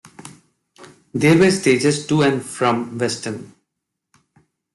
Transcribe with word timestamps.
There 1.13 1.37
were 1.37 1.51
stages 1.51 2.07
to 2.07 2.23
and 2.23 2.43
from 2.43 2.97
Weston. 2.97 3.53